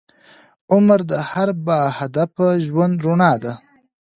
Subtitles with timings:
[0.71, 3.53] عمر د هر باهدفه ژوند رڼا ده.